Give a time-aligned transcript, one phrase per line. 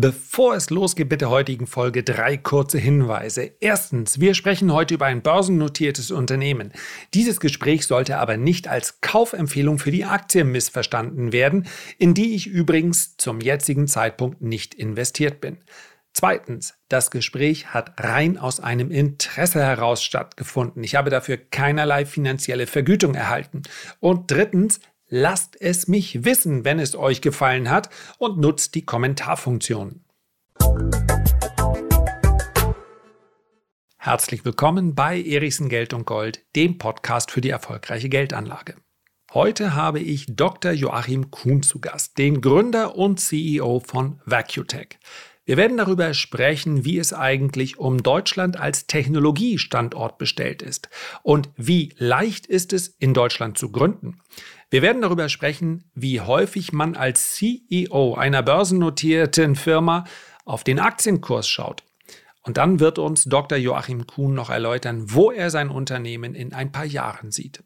[0.00, 3.50] Bevor es losgeht mit der heutigen Folge, drei kurze Hinweise.
[3.60, 6.72] Erstens, wir sprechen heute über ein börsennotiertes Unternehmen.
[7.12, 11.66] Dieses Gespräch sollte aber nicht als Kaufempfehlung für die Aktie missverstanden werden,
[11.98, 15.58] in die ich übrigens zum jetzigen Zeitpunkt nicht investiert bin.
[16.14, 20.82] Zweitens, das Gespräch hat rein aus einem Interesse heraus stattgefunden.
[20.82, 23.62] Ich habe dafür keinerlei finanzielle Vergütung erhalten.
[24.00, 24.80] Und drittens,
[25.12, 30.04] Lasst es mich wissen, wenn es euch gefallen hat und nutzt die Kommentarfunktion.
[33.98, 38.76] Herzlich willkommen bei Erichsen Geld und Gold, dem Podcast für die erfolgreiche Geldanlage.
[39.34, 40.70] Heute habe ich Dr.
[40.70, 45.00] Joachim Kuhn zu Gast, den Gründer und CEO von VacuTech.
[45.44, 50.88] Wir werden darüber sprechen, wie es eigentlich um Deutschland als Technologiestandort bestellt ist
[51.24, 54.20] und wie leicht ist es, in Deutschland zu gründen.
[54.72, 60.04] Wir werden darüber sprechen, wie häufig man als CEO einer börsennotierten Firma
[60.44, 61.82] auf den Aktienkurs schaut.
[62.42, 63.58] Und dann wird uns Dr.
[63.58, 67.64] Joachim Kuhn noch erläutern, wo er sein Unternehmen in ein paar Jahren sieht.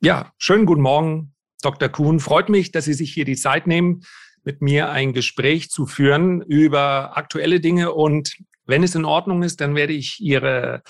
[0.00, 1.90] Ja, schönen guten Morgen, Dr.
[1.90, 2.18] Kuhn.
[2.18, 4.04] Freut mich, dass Sie sich hier die Zeit nehmen,
[4.42, 9.60] mit mir ein Gespräch zu führen über aktuelle Dinge und wenn es in Ordnung ist,
[9.60, 10.82] dann werde ich Ihre,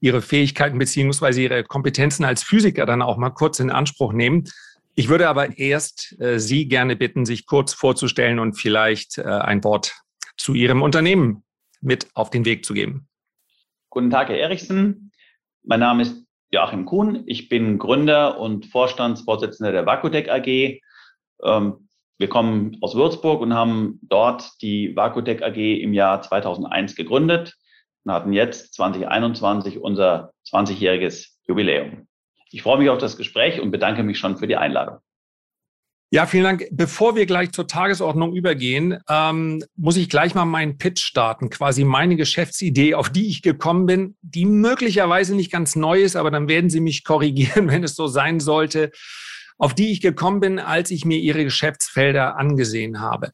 [0.00, 4.44] Ihre Fähigkeiten beziehungsweise Ihre Kompetenzen als Physiker dann auch mal kurz in Anspruch nehmen.
[4.94, 9.64] Ich würde aber erst äh, Sie gerne bitten, sich kurz vorzustellen und vielleicht äh, ein
[9.64, 9.94] Wort
[10.36, 11.44] zu Ihrem Unternehmen
[11.80, 13.08] mit auf den Weg zu geben.
[13.88, 15.12] Guten Tag, Herr Erichsen.
[15.62, 17.22] Mein Name ist Joachim Kuhn.
[17.26, 20.80] Ich bin Gründer und Vorstandsvorsitzender der Vakutec AG.
[21.42, 21.88] Ähm,
[22.22, 27.56] wir kommen aus Würzburg und haben dort die Vakutec AG im Jahr 2001 gegründet
[28.04, 32.06] und hatten jetzt 2021 unser 20-jähriges Jubiläum.
[32.52, 34.98] Ich freue mich auf das Gespräch und bedanke mich schon für die Einladung.
[36.12, 36.66] Ja, vielen Dank.
[36.70, 41.82] Bevor wir gleich zur Tagesordnung übergehen, ähm, muss ich gleich mal meinen Pitch starten, quasi
[41.82, 46.46] meine Geschäftsidee, auf die ich gekommen bin, die möglicherweise nicht ganz neu ist, aber dann
[46.46, 48.92] werden Sie mich korrigieren, wenn es so sein sollte
[49.62, 53.30] auf die ich gekommen bin, als ich mir ihre Geschäftsfelder angesehen habe.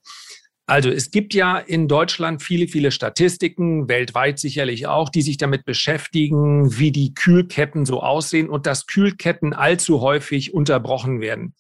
[0.67, 5.65] Also es gibt ja in Deutschland viele, viele Statistiken, weltweit sicherlich auch, die sich damit
[5.65, 11.55] beschäftigen, wie die Kühlketten so aussehen und dass Kühlketten allzu häufig unterbrochen werden.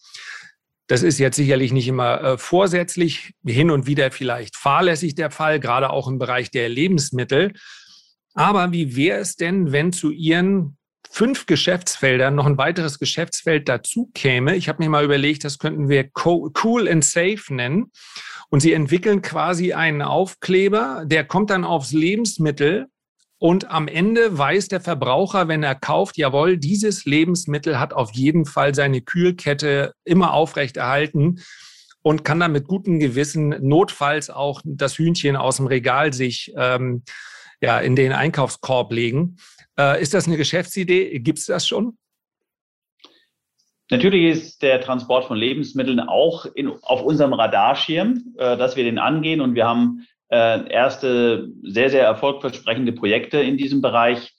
[0.86, 5.60] Das ist jetzt sicherlich nicht immer äh, vorsätzlich, hin und wieder vielleicht fahrlässig der Fall,
[5.60, 7.54] gerade auch im Bereich der Lebensmittel.
[8.34, 10.77] Aber wie wäre es denn, wenn zu Ihren
[11.18, 14.54] fünf Geschäftsfeldern noch ein weiteres Geschäftsfeld dazu käme.
[14.54, 17.90] Ich habe mir mal überlegt, das könnten wir Cool and Safe nennen.
[18.50, 22.86] Und sie entwickeln quasi einen Aufkleber, der kommt dann aufs Lebensmittel
[23.36, 28.46] und am Ende weiß der Verbraucher, wenn er kauft, jawohl, dieses Lebensmittel hat auf jeden
[28.46, 31.40] Fall seine Kühlkette immer aufrechterhalten
[32.00, 37.02] und kann dann mit gutem Gewissen notfalls auch das Hühnchen aus dem Regal sich ähm,
[37.60, 39.36] ja, in den Einkaufskorb legen.
[39.78, 41.18] Äh, ist das eine Geschäftsidee?
[41.20, 41.96] Gibt es das schon?
[43.90, 48.98] Natürlich ist der Transport von Lebensmitteln auch in, auf unserem Radarschirm, äh, dass wir den
[48.98, 54.34] angehen und wir haben äh, erste sehr, sehr erfolgversprechende Projekte in diesem Bereich.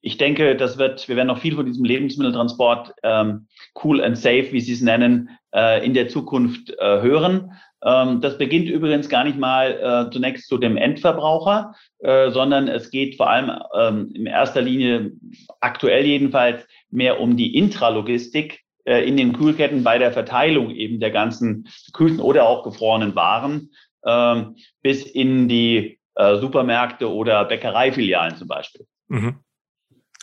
[0.00, 3.46] Ich denke, das wird, wir werden noch viel von diesem Lebensmitteltransport ähm,
[3.84, 7.52] cool and safe, wie Sie es nennen, äh, in der Zukunft äh, hören.
[7.84, 12.90] Ähm, das beginnt übrigens gar nicht mal äh, zunächst zu dem Endverbraucher, äh, sondern es
[12.90, 15.12] geht vor allem ähm, in erster Linie,
[15.60, 21.10] aktuell jedenfalls, mehr um die Intralogistik äh, in den Kühlketten bei der Verteilung eben der
[21.10, 23.70] ganzen gekühlten oder auch gefrorenen Waren
[24.06, 28.86] ähm, bis in die äh, Supermärkte oder Bäckereifilialen zum Beispiel.
[29.08, 29.36] Mhm.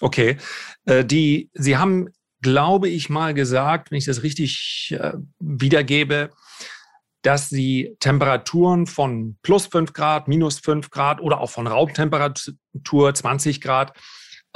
[0.01, 0.37] Okay.
[0.85, 2.09] Äh, die, Sie haben,
[2.41, 6.29] glaube ich, mal gesagt, wenn ich das richtig äh, wiedergebe,
[7.21, 13.61] dass sie Temperaturen von plus 5 Grad, minus 5 Grad oder auch von Raumtemperatur 20
[13.61, 13.93] Grad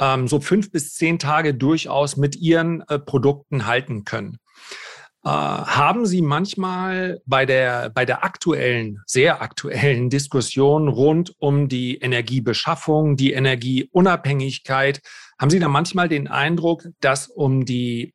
[0.00, 4.38] ähm, so fünf bis zehn Tage durchaus mit ihren äh, Produkten halten können.
[5.24, 11.98] Äh, haben Sie manchmal bei der, bei der aktuellen, sehr aktuellen Diskussion rund um die
[11.98, 15.00] Energiebeschaffung, die Energieunabhängigkeit,
[15.38, 18.14] haben Sie da manchmal den Eindruck, dass um die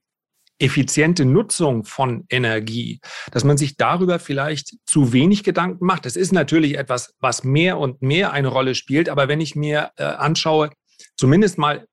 [0.60, 3.00] effiziente Nutzung von Energie,
[3.32, 6.06] dass man sich darüber vielleicht zu wenig Gedanken macht.
[6.06, 9.10] Das ist natürlich etwas, was mehr und mehr eine Rolle spielt.
[9.10, 10.70] Aber wenn ich mir äh, anschaue,
[11.16, 11.86] zumindest mal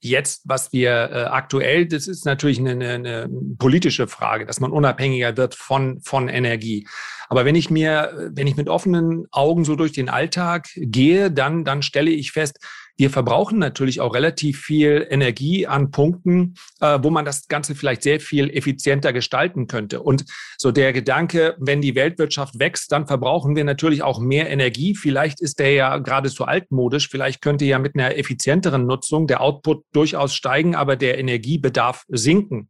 [0.00, 4.70] jetzt, was wir äh, aktuell, das ist natürlich eine, eine, eine, politische Frage, dass man
[4.70, 6.86] unabhängiger wird von, von Energie.
[7.28, 11.64] Aber wenn ich mir, wenn ich mit offenen Augen so durch den Alltag gehe, dann,
[11.64, 12.58] dann stelle ich fest,
[12.98, 18.02] wir verbrauchen natürlich auch relativ viel Energie an Punkten, äh, wo man das Ganze vielleicht
[18.02, 20.02] sehr viel effizienter gestalten könnte.
[20.02, 20.24] Und
[20.58, 24.96] so der Gedanke, wenn die Weltwirtschaft wächst, dann verbrauchen wir natürlich auch mehr Energie.
[24.96, 27.08] Vielleicht ist der ja geradezu altmodisch.
[27.08, 32.68] Vielleicht könnte ja mit einer effizienteren Nutzung der Output durchaus steigen, aber der Energiebedarf sinken.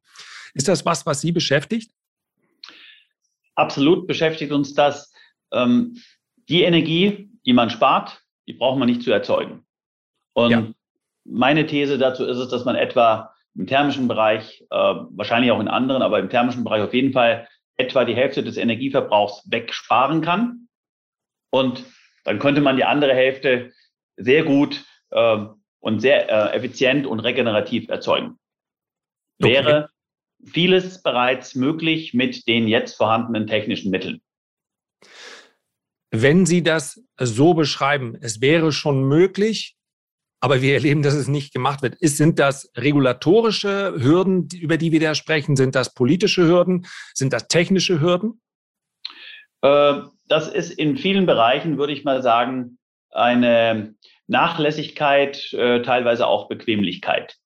[0.53, 1.91] Ist das was, was Sie beschäftigt?
[3.55, 5.11] Absolut beschäftigt uns das.
[5.53, 5.97] Ähm,
[6.51, 9.65] die Energie, die man spart, die braucht man nicht zu erzeugen.
[10.39, 10.67] Und ja.
[11.25, 15.67] meine These dazu ist es, dass man etwa im thermischen Bereich, äh, wahrscheinlich auch in
[15.67, 20.69] anderen, aber im thermischen Bereich auf jeden Fall etwa die Hälfte des Energieverbrauchs wegsparen kann.
[21.51, 21.85] Und
[22.23, 23.73] dann könnte man die andere Hälfte
[24.17, 25.39] sehr gut äh,
[25.81, 28.39] und sehr äh, effizient und regenerativ erzeugen.
[29.41, 29.55] Okay.
[29.55, 29.91] Wäre
[30.45, 34.21] vieles bereits möglich mit den jetzt vorhandenen technischen Mitteln.
[36.13, 39.78] Wenn Sie das so beschreiben, es wäre schon möglich,
[40.41, 41.97] aber wir erleben, dass es nicht gemacht wird.
[41.97, 45.57] Ist, sind das regulatorische Hürden, über die wir da sprechen?
[45.57, 46.87] Sind das politische Hürden?
[47.15, 48.41] Sind das technische Hürden?
[49.63, 52.79] Äh, das ist in vielen Bereichen, würde ich mal sagen,
[53.11, 53.95] eine
[54.27, 57.37] Nachlässigkeit, äh, teilweise auch Bequemlichkeit.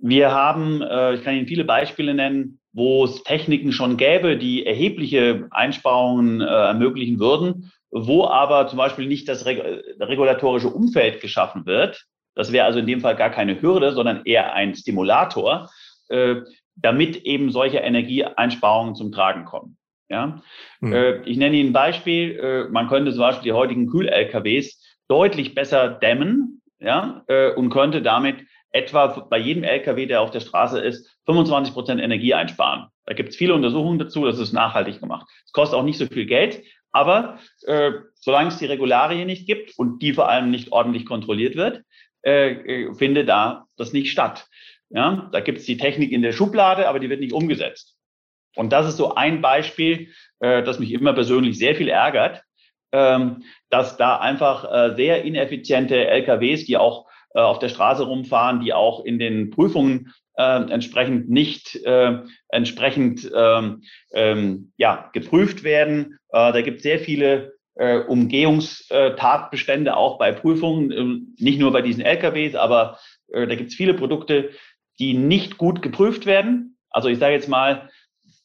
[0.00, 4.66] Wir haben, äh, ich kann Ihnen viele Beispiele nennen, wo es Techniken schon gäbe, die
[4.66, 9.62] erhebliche Einsparungen ermöglichen würden, wo aber zum Beispiel nicht das reg
[10.00, 12.04] regulatorische Umfeld geschaffen wird.
[12.34, 15.70] Das wäre also in dem Fall gar keine Hürde, sondern eher ein Stimulator,
[16.08, 16.36] äh,
[16.74, 19.78] damit eben solche Energieeinsparungen zum Tragen kommen.
[20.08, 20.42] Ja?
[20.80, 20.92] Mhm.
[20.92, 22.36] Äh, ich nenne Ihnen ein Beispiel.
[22.36, 27.22] Äh, man könnte zum Beispiel die heutigen Kühl-LKWs deutlich besser dämmen ja,
[27.56, 28.36] und könnte damit
[28.70, 32.86] etwa bei jedem LKW, der auf der Straße ist, 25 Prozent Energie einsparen.
[33.06, 35.26] Da gibt es viele Untersuchungen dazu, das ist nachhaltig gemacht.
[35.44, 36.62] Es kostet auch nicht so viel Geld,
[36.94, 41.56] aber äh, solange es die Regularien nicht gibt und die vor allem nicht ordentlich kontrolliert
[41.56, 41.82] wird,
[42.24, 44.46] äh, äh findet da das nicht statt.
[44.90, 47.96] Ja, da gibt es die Technik in der Schublade, aber die wird nicht umgesetzt.
[48.54, 52.44] Und das ist so ein Beispiel, äh, das mich immer persönlich sehr viel ärgert,
[52.92, 58.60] ähm, dass da einfach äh, sehr ineffiziente LKWs, die auch äh, auf der Straße rumfahren,
[58.60, 63.82] die auch in den Prüfungen äh, entsprechend nicht äh, entsprechend ähm,
[64.12, 66.18] ähm, ja, geprüft werden.
[66.30, 71.82] Äh, da gibt es sehr viele äh, Umgehungstatbestände auch bei Prüfungen, äh, nicht nur bei
[71.82, 72.98] diesen LKWs, aber
[73.32, 74.50] äh, da gibt es viele Produkte,
[74.98, 76.76] die nicht gut geprüft werden.
[76.90, 77.90] Also ich sage jetzt mal,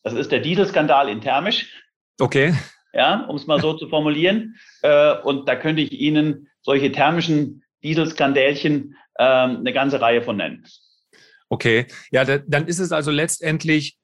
[0.03, 1.71] das ist der Dieselskandal in Thermisch.
[2.19, 2.56] Okay.
[2.94, 4.56] Ja, um es mal so zu formulieren.
[4.81, 10.65] Äh, und da könnte ich Ihnen solche thermischen Dieselskandälchen äh, eine ganze Reihe von nennen.
[11.49, 13.97] Okay, ja, da, dann ist es also letztendlich,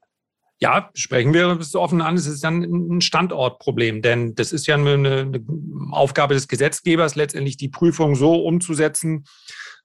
[0.60, 4.76] ja, sprechen wir es offen an, es ist dann ein Standortproblem, denn das ist ja
[4.76, 5.46] eine, eine
[5.92, 9.26] Aufgabe des Gesetzgebers, letztendlich die Prüfung so umzusetzen,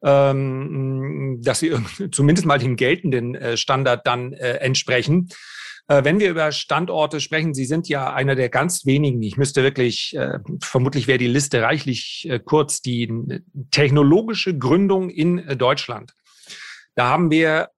[0.02, 1.74] ähm, dass sie
[2.12, 5.28] zumindest mal dem geltenden äh, Standard dann äh, entsprechen.
[5.90, 9.64] Äh, wenn wir über Standorte sprechen, Sie sind ja einer der ganz wenigen, ich müsste
[9.64, 13.42] wirklich, äh, vermutlich wäre die Liste reichlich äh, kurz, die
[13.72, 16.14] technologische Gründung in Deutschland.
[16.94, 17.70] Da haben wir,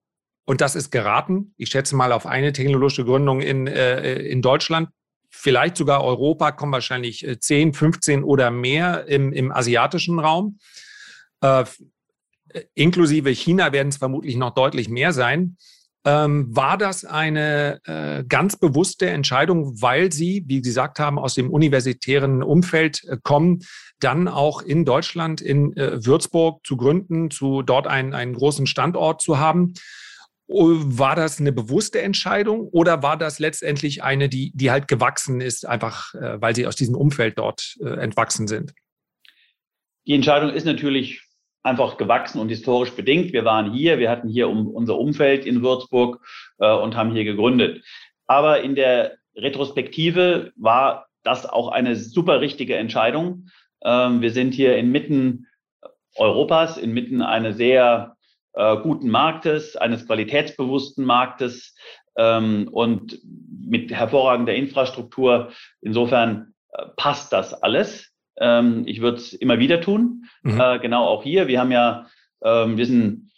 [0.45, 4.89] und das ist geraten, ich schätze mal auf eine technologische Gründung in, in Deutschland,
[5.31, 10.59] vielleicht sogar Europa, kommen wahrscheinlich 10, 15 oder mehr im, im asiatischen Raum.
[11.41, 11.65] Äh,
[12.75, 15.57] inklusive China werden es vermutlich noch deutlich mehr sein.
[16.05, 21.35] Ähm, war das eine äh, ganz bewusste Entscheidung, weil Sie, wie Sie gesagt haben, aus
[21.35, 23.61] dem universitären Umfeld äh, kommen,
[24.01, 29.23] dann auch in Deutschland, in äh, Würzburg zu gründen, zu dort einen, einen großen Standort
[29.23, 29.75] zu haben?
[30.49, 35.67] War das eine bewusste Entscheidung oder war das letztendlich eine, die, die halt gewachsen ist,
[35.67, 38.75] einfach äh, weil Sie aus diesem Umfeld dort äh, entwachsen sind?
[40.05, 41.22] Die Entscheidung ist natürlich
[41.63, 43.33] einfach gewachsen und historisch bedingt.
[43.33, 46.21] Wir waren hier, wir hatten hier um, unser Umfeld in Würzburg
[46.59, 47.85] äh, und haben hier gegründet.
[48.27, 53.49] Aber in der Retrospektive war das auch eine super richtige Entscheidung.
[53.85, 55.47] Ähm, wir sind hier inmitten
[56.17, 58.17] Europas, inmitten eines sehr
[58.55, 61.75] äh, guten Marktes, eines qualitätsbewussten Marktes
[62.17, 65.53] ähm, und mit hervorragender Infrastruktur.
[65.81, 68.12] Insofern äh, passt das alles.
[68.43, 70.25] Ähm, ich würde es immer wieder tun.
[70.43, 70.61] Mhm.
[70.61, 71.47] Äh, genau auch hier.
[71.47, 72.07] Wir haben ja,
[72.43, 73.31] ähm, wir sind,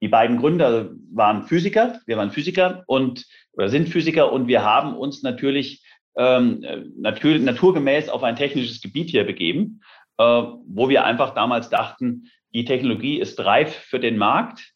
[0.00, 2.00] die beiden Gründer waren Physiker.
[2.06, 5.84] Wir waren Physiker und oder sind Physiker und wir haben uns natürlich
[6.16, 6.64] ähm,
[6.96, 9.82] natür naturgemäß auf ein technisches Gebiet hier begeben,
[10.18, 14.72] äh, wo wir einfach damals dachten, die Technologie ist reif für den Markt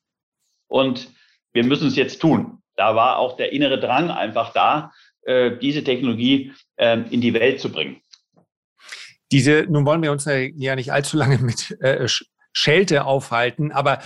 [0.69, 1.09] und
[1.53, 2.62] wir müssen es jetzt tun.
[2.75, 7.61] Da war auch der innere Drang einfach da, äh, diese Technologie äh, in die Welt
[7.61, 8.00] zu bringen.
[9.33, 12.06] Diese, nun wollen wir uns ja nicht allzu lange mit äh,
[12.52, 13.73] Schelte aufhalten.
[13.73, 14.00] Aber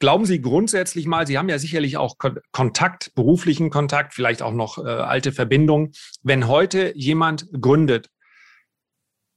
[0.00, 2.16] Glauben Sie grundsätzlich mal, Sie haben ja sicherlich auch
[2.52, 5.92] Kontakt, beruflichen Kontakt, vielleicht auch noch äh, alte Verbindungen.
[6.22, 8.10] Wenn heute jemand gründet,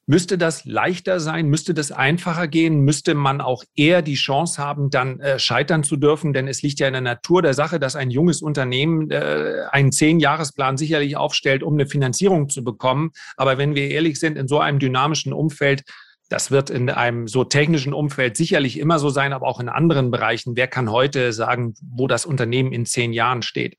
[0.07, 1.47] müsste das leichter sein?
[1.47, 2.79] Müsste das einfacher gehen?
[2.79, 6.33] Müsste man auch eher die Chance haben, dann äh, scheitern zu dürfen?
[6.33, 9.91] Denn es liegt ja in der Natur der Sache, dass ein junges Unternehmen äh, einen
[9.91, 13.11] Zehn-Jahresplan sicherlich aufstellt, um eine Finanzierung zu bekommen.
[13.35, 15.83] Aber wenn wir ehrlich sind, in so einem dynamischen Umfeld
[16.29, 20.11] das wird in einem so technischen Umfeld sicherlich immer so sein, aber auch in anderen
[20.11, 20.57] Bereichen.
[20.57, 23.77] Wer kann heute sagen, wo das Unternehmen in zehn Jahren steht?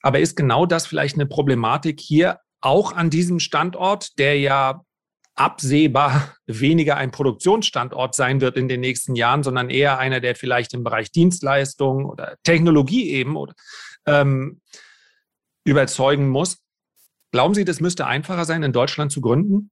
[0.00, 4.82] Aber ist genau das vielleicht eine Problematik hier auch an diesem Standort, der ja
[5.36, 10.74] absehbar weniger ein Produktionsstandort sein wird in den nächsten Jahren, sondern eher einer, der vielleicht
[10.74, 13.54] im Bereich Dienstleistung oder Technologie eben oder,
[14.06, 14.60] ähm,
[15.64, 16.58] überzeugen muss.
[17.32, 19.70] Glauben Sie, das müsste einfacher sein, in Deutschland zu gründen?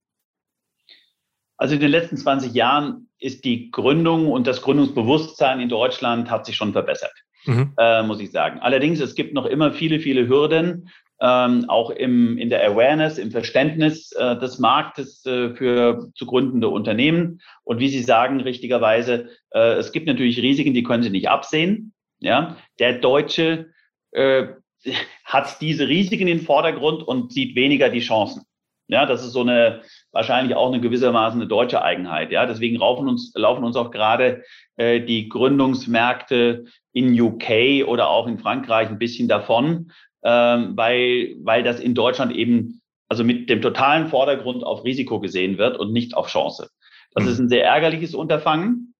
[1.55, 6.45] Also in den letzten 20 Jahren ist die Gründung und das Gründungsbewusstsein in Deutschland hat
[6.45, 7.13] sich schon verbessert,
[7.45, 7.73] mhm.
[7.77, 8.59] äh, muss ich sagen.
[8.59, 10.89] Allerdings, es gibt noch immer viele, viele Hürden,
[11.23, 16.67] ähm, auch im, in der Awareness, im Verständnis äh, des Marktes äh, für zu gründende
[16.67, 17.39] Unternehmen.
[17.63, 21.93] Und wie Sie sagen, richtigerweise, äh, es gibt natürlich Risiken, die können Sie nicht absehen.
[22.19, 23.69] Ja, der Deutsche
[24.11, 24.47] äh,
[25.23, 28.43] hat diese Risiken in den Vordergrund und sieht weniger die Chancen.
[28.89, 32.31] Ja, das ist so eine wahrscheinlich auch eine gewissermaßen eine deutsche Eigenheit.
[32.31, 34.43] Ja, deswegen laufen uns laufen uns auch gerade
[34.75, 39.89] äh, die Gründungsmärkte in UK oder auch in Frankreich ein bisschen davon,
[40.23, 45.57] ähm, weil weil das in Deutschland eben also mit dem totalen Vordergrund auf Risiko gesehen
[45.57, 46.69] wird und nicht auf Chance.
[47.13, 47.29] Das mhm.
[47.29, 48.95] ist ein sehr ärgerliches Unterfangen.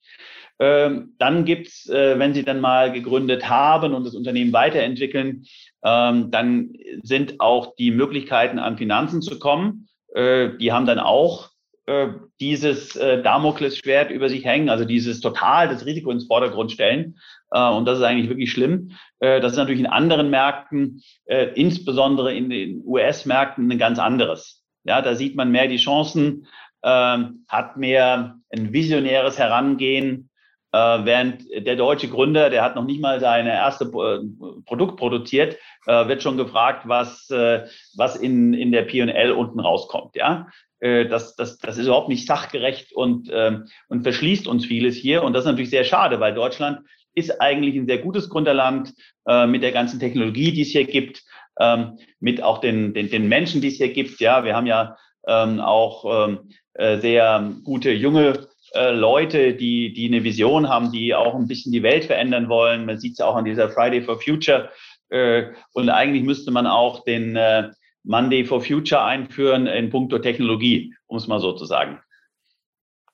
[0.60, 5.46] Ähm, dann gibt's, äh, wenn Sie dann mal gegründet haben und das Unternehmen weiterentwickeln,
[5.84, 9.88] ähm, dann sind auch die Möglichkeiten, an Finanzen zu kommen.
[10.14, 11.50] Äh, die haben dann auch
[11.86, 12.08] äh,
[12.40, 17.20] dieses äh, Damoklesschwert über sich hängen, also dieses total das Risiko ins Vordergrund stellen.
[17.52, 18.92] Äh, und das ist eigentlich wirklich schlimm.
[19.20, 24.64] Äh, das ist natürlich in anderen Märkten, äh, insbesondere in den US-Märkten, ein ganz anderes.
[24.86, 26.48] Ja, da sieht man mehr die Chancen,
[26.84, 30.30] ähm, hat mehr ein visionäres Herangehen,
[30.74, 35.58] äh, während der deutsche Gründer, der hat noch nicht mal seine erste äh, Produkt produziert,
[35.86, 40.16] äh, wird schon gefragt, was, äh, was in, in der P&L unten rauskommt.
[40.16, 40.48] Ja,
[40.80, 45.24] äh, das, das, das ist überhaupt nicht sachgerecht und, ähm, und verschließt uns vieles hier.
[45.24, 46.80] Und das ist natürlich sehr schade, weil Deutschland
[47.14, 48.96] ist eigentlich ein sehr gutes Gründerland
[49.28, 51.22] äh, mit der ganzen Technologie, die es hier gibt,
[51.60, 54.20] ähm, mit auch den, den, den Menschen, die es hier gibt.
[54.20, 56.30] Ja, wir haben ja ähm, auch
[56.76, 61.84] sehr gute junge äh, Leute, die, die eine Vision haben, die auch ein bisschen die
[61.84, 62.86] Welt verändern wollen.
[62.86, 64.70] Man sieht es auch an dieser Friday for Future.
[65.10, 67.70] Äh, und eigentlich müsste man auch den äh,
[68.04, 72.00] Monday for Future einführen in puncto Technologie, um es mal so zu sagen.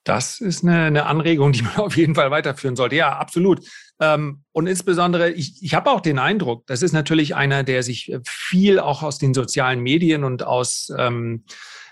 [0.05, 2.95] Das ist eine, eine, Anregung, die man auf jeden Fall weiterführen sollte.
[2.95, 3.59] Ja, absolut.
[3.99, 8.15] Ähm, und insbesondere, ich, ich habe auch den Eindruck, das ist natürlich einer, der sich
[8.25, 11.43] viel auch aus den sozialen Medien und aus ähm,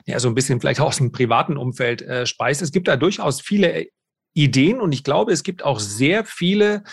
[0.07, 2.61] ja, so ein bisschen vielleicht auch aus dem privaten Umfeld äh, speist.
[2.61, 3.87] Es gibt da durchaus viele
[4.33, 6.83] Ideen und ich glaube, es gibt auch sehr viele,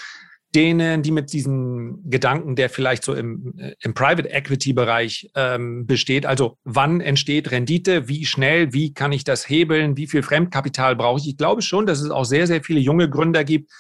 [0.55, 5.87] denen, die mit diesem Gedanken, der vielleicht so im, äh, im Private Equity Bereich ähm,
[5.87, 10.97] besteht, also wann entsteht Rendite, wie schnell, wie kann ich das hebeln, wie viel Fremdkapital
[10.97, 11.29] brauche ich.
[11.29, 13.71] Ich glaube schon, dass es auch sehr, sehr viele junge Gründer gibt,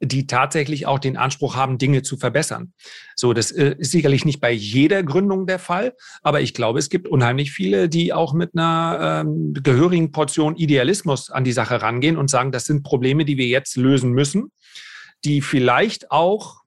[0.00, 2.72] die tatsächlich auch den Anspruch haben, Dinge zu verbessern.
[3.14, 6.90] So, das äh, ist sicherlich nicht bei jeder Gründung der Fall, aber ich glaube, es
[6.90, 12.16] gibt unheimlich viele, die auch mit einer ähm, gehörigen Portion Idealismus an die Sache rangehen
[12.16, 14.50] und sagen, das sind Probleme, die wir jetzt lösen müssen,
[15.24, 16.62] die vielleicht auch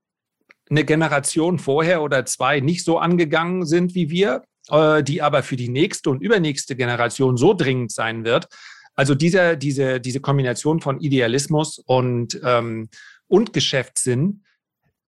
[0.70, 5.56] eine Generation vorher oder zwei nicht so angegangen sind wie wir, äh, die aber für
[5.56, 8.48] die nächste und übernächste Generation so dringend sein wird.
[8.96, 12.90] Also dieser, diese, diese Kombination von Idealismus und ähm,
[13.28, 14.44] und Geschäftssinn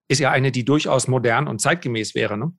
[0.07, 2.37] ist ja eine, die durchaus modern und zeitgemäß wäre.
[2.37, 2.53] Ne?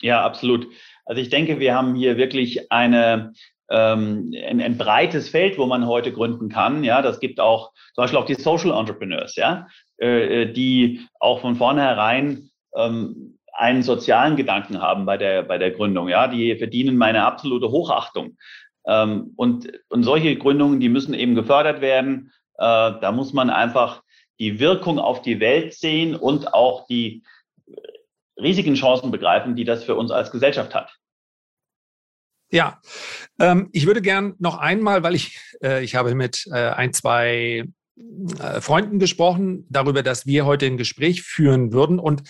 [0.00, 0.68] Ja, absolut.
[1.04, 3.32] Also ich denke, wir haben hier wirklich eine,
[3.70, 6.84] ähm, ein, ein, breites Feld, wo man heute gründen kann.
[6.84, 9.66] Ja, das gibt auch zum Beispiel auch die Social Entrepreneurs, ja,
[10.00, 15.70] äh, äh die auch von vornherein ähm, einen sozialen Gedanken haben bei der, bei der
[15.70, 16.08] Gründung.
[16.08, 18.36] Ja, die verdienen meine absolute Hochachtung.
[18.86, 22.32] Ähm, und, und solche Gründungen, die müssen eben gefördert werden.
[22.58, 24.02] Äh, da muss man einfach
[24.44, 27.22] die Wirkung auf die Welt sehen und auch die
[28.36, 30.94] riesigen Chancen begreifen, die das für uns als Gesellschaft hat.
[32.50, 32.78] Ja,
[33.40, 37.64] ähm, ich würde gern noch einmal, weil ich, äh, ich habe mit äh, ein, zwei
[38.38, 41.98] äh, Freunden gesprochen darüber, dass wir heute ein Gespräch führen würden.
[41.98, 42.22] Und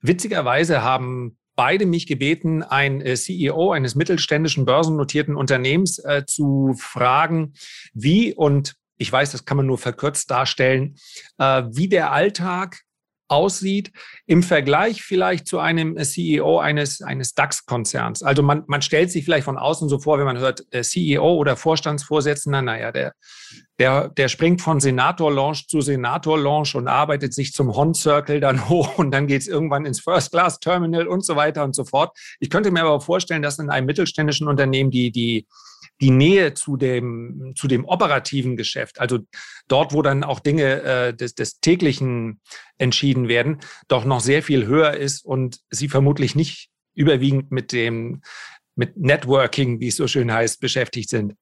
[0.00, 7.54] witzigerweise haben beide mich gebeten, ein äh, CEO eines mittelständischen börsennotierten Unternehmens äh, zu fragen,
[7.94, 10.96] wie und ich weiß, das kann man nur verkürzt darstellen,
[11.38, 12.82] äh, wie der Alltag
[13.28, 13.92] aussieht
[14.26, 18.22] im Vergleich vielleicht zu einem CEO eines, eines DAX-Konzerns.
[18.22, 21.34] Also man, man stellt sich vielleicht von außen so vor, wenn man hört äh, CEO
[21.34, 23.14] oder Vorstandsvorsitzender, naja, der,
[23.78, 29.12] der, der springt von Senator-Launch zu Senator-Launch und arbeitet sich zum Hon-Circle dann hoch und
[29.12, 32.14] dann geht es irgendwann ins First-Class-Terminal und so weiter und so fort.
[32.40, 35.46] Ich könnte mir aber vorstellen, dass in einem mittelständischen Unternehmen die, die
[36.00, 39.18] die Nähe zu dem, zu dem operativen Geschäft, also
[39.68, 42.40] dort, wo dann auch Dinge äh, des, des täglichen
[42.78, 48.22] entschieden werden, doch noch sehr viel höher ist und sie vermutlich nicht überwiegend mit dem,
[48.74, 51.34] mit Networking, wie es so schön heißt, beschäftigt sind.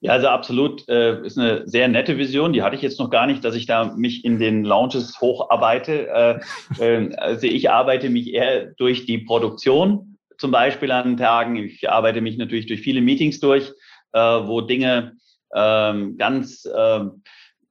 [0.00, 2.52] Ja, also absolut äh, ist eine sehr nette Vision.
[2.52, 6.08] Die hatte ich jetzt noch gar nicht, dass ich da mich in den Launches hocharbeite.
[6.08, 6.40] Äh,
[6.78, 11.56] äh, also ich arbeite mich eher durch die Produktion zum Beispiel an Tagen.
[11.56, 13.72] Ich arbeite mich natürlich durch viele Meetings durch,
[14.12, 15.16] äh, wo Dinge
[15.54, 17.22] ähm, ganz ähm,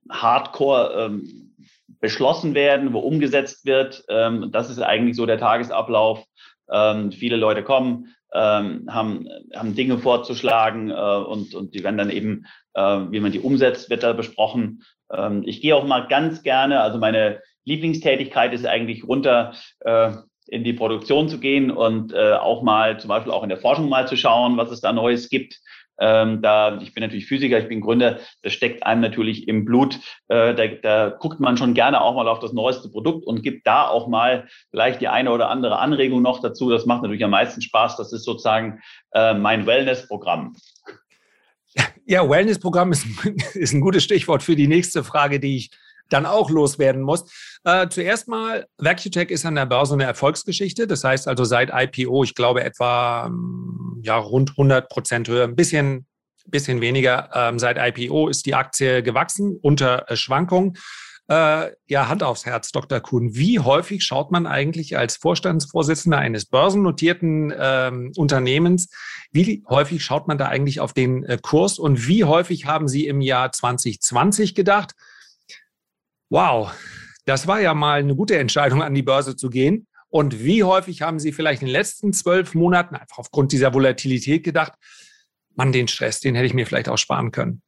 [0.10, 1.55] hardcore ähm,
[2.00, 4.03] beschlossen werden, wo umgesetzt wird.
[4.10, 6.24] Ähm, das ist eigentlich so der Tagesablauf.
[6.72, 12.10] Ähm, viele Leute kommen, ähm, haben, haben Dinge vorzuschlagen äh, und, und die werden dann
[12.10, 14.84] eben, äh, wie man die umsetzt, wird da besprochen.
[15.12, 20.12] Ähm, ich gehe auch mal ganz gerne, also meine Lieblingstätigkeit ist eigentlich runter äh,
[20.48, 23.90] in die Produktion zu gehen und äh, auch mal zum Beispiel auch in der Forschung
[23.90, 25.60] mal zu schauen, was es da Neues gibt.
[25.98, 30.00] Ähm, da, ich bin natürlich Physiker, ich bin Gründer, das steckt einem natürlich im Blut.
[30.28, 33.66] Äh, da, da guckt man schon gerne auch mal auf das neueste Produkt und gibt
[33.66, 36.70] da auch mal vielleicht die eine oder andere Anregung noch dazu.
[36.70, 37.96] Das macht natürlich am meisten Spaß.
[37.96, 38.82] Das ist sozusagen
[39.14, 40.56] äh, mein Wellness-Programm.
[42.06, 43.06] Ja, Wellness-Programm ist,
[43.56, 45.72] ist ein gutes Stichwort für die nächste Frage, die ich
[46.10, 47.26] dann auch loswerden muss.
[47.64, 50.88] Äh, zuerst mal, VacuTech ist an der Börse eine Erfolgsgeschichte.
[50.88, 55.56] Das heißt also seit IPO, ich glaube etwa ähm, ja, rund 100 Prozent höher, ein
[55.56, 56.06] bisschen,
[56.46, 57.30] bisschen weniger.
[57.34, 60.78] Ähm, seit IPO ist die Aktie gewachsen unter äh, Schwankungen.
[61.28, 63.00] Äh, ja, Hand aufs Herz, Dr.
[63.00, 63.34] Kuhn.
[63.34, 68.90] Wie häufig schaut man eigentlich als Vorstandsvorsitzender eines börsennotierten ähm, Unternehmens,
[69.32, 73.08] wie häufig schaut man da eigentlich auf den äh, Kurs und wie häufig haben Sie
[73.08, 74.94] im Jahr 2020 gedacht,
[76.30, 76.72] wow,
[77.26, 79.88] das war ja mal eine gute Entscheidung, an die Börse zu gehen.
[80.10, 84.44] Und wie häufig haben Sie vielleicht in den letzten zwölf Monaten einfach aufgrund dieser Volatilität
[84.44, 84.74] gedacht,
[85.56, 87.62] man, den Stress, den hätte ich mir vielleicht auch sparen können?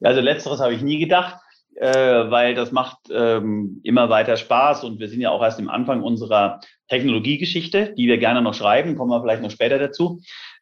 [0.00, 1.38] Also letzteres habe ich nie gedacht,
[1.76, 1.90] äh,
[2.30, 6.02] weil das macht ähm, immer weiter Spaß und wir sind ja auch erst im Anfang
[6.02, 10.20] unserer Technologiegeschichte, die wir gerne noch schreiben, kommen wir vielleicht noch später dazu.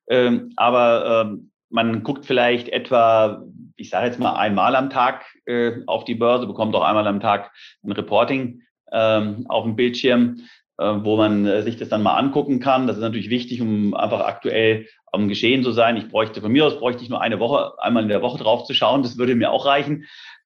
[0.09, 3.45] Ähm, aber ähm, man guckt vielleicht etwa,
[3.77, 7.21] ich sage jetzt mal einmal am Tag äh, auf die Börse, bekommt auch einmal am
[7.21, 7.51] Tag
[7.83, 10.43] ein Reporting ähm, auf dem Bildschirm,
[10.79, 12.87] äh, wo man äh, sich das dann mal angucken kann.
[12.87, 15.97] Das ist natürlich wichtig, um einfach aktuell am Geschehen zu sein.
[15.97, 18.65] Ich bräuchte von mir aus bräuchte ich nur eine Woche, einmal in der Woche drauf
[18.65, 19.03] zu schauen.
[19.03, 20.05] Das würde mir auch reichen.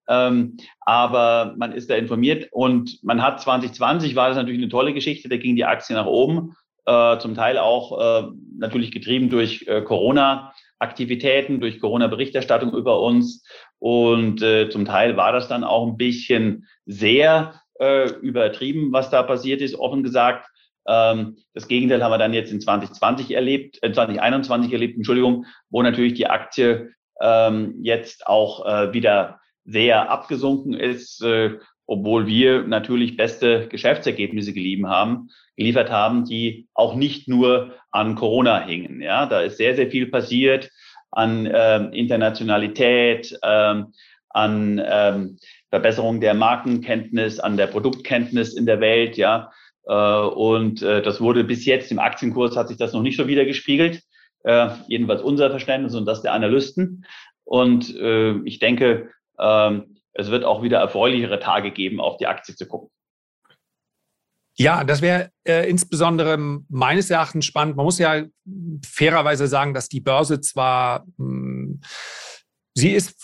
[0.08, 4.94] Ähm, aber man ist da informiert und man hat 2020 war das natürlich eine tolle
[4.94, 5.28] Geschichte.
[5.28, 9.82] Da ging die Aktie nach oben, äh, zum Teil auch äh, natürlich getrieben durch äh,
[9.82, 10.52] Corona.
[10.78, 13.44] Aktivitäten, durch Corona-Berichterstattung über uns.
[13.78, 19.22] Und äh, zum Teil war das dann auch ein bisschen sehr äh, übertrieben, was da
[19.22, 20.48] passiert ist, offen gesagt.
[20.86, 25.82] Ähm, das Gegenteil haben wir dann jetzt in 2020 erlebt, äh, 2021 erlebt, Entschuldigung, wo
[25.82, 33.16] natürlich die Aktie ähm, jetzt auch äh, wieder sehr abgesunken ist, äh, obwohl wir natürlich
[33.16, 39.00] beste Geschäftsergebnisse geliehen haben, geliefert haben, die auch nicht nur an Corona hingen.
[39.00, 40.70] Ja, da ist sehr, sehr viel passiert
[41.10, 43.92] an ähm, Internationalität, ähm,
[44.28, 45.38] an ähm,
[45.70, 49.50] Verbesserung der Markenkenntnis, an der Produktkenntnis in der Welt, ja.
[49.86, 53.28] Äh, und äh, das wurde bis jetzt im Aktienkurs hat sich das noch nicht so
[53.28, 54.02] wieder gespiegelt.
[54.44, 57.04] Äh, jedenfalls unser Verständnis und das der Analysten.
[57.44, 59.80] Und äh, ich denke, äh,
[60.18, 62.90] es wird auch wieder erfreulichere Tage geben, auf die Aktie zu gucken.
[64.58, 67.76] Ja, das wäre äh, insbesondere meines Erachtens spannend.
[67.76, 68.24] Man muss ja
[68.86, 71.80] fairerweise sagen, dass die Börse zwar, mh, hm,
[72.74, 73.16] sie ist